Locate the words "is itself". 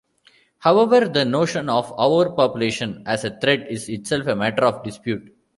3.71-4.25